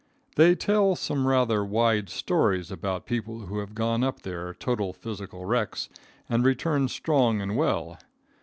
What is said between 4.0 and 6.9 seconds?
up there total physical wrecks and returned